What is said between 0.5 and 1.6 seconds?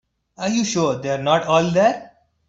sure they are not